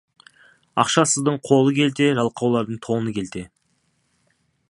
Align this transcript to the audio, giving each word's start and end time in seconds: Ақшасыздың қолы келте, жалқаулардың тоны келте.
Ақшасыздың 0.83 1.37
қолы 1.49 1.75
келте, 1.81 2.09
жалқаулардың 2.21 2.81
тоны 2.87 3.15
келте. 3.21 3.45